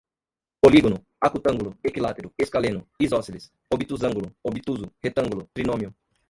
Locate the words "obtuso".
4.41-4.91